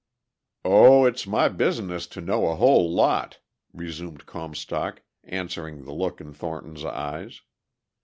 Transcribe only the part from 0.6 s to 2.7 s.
"Oh, it's my business to know a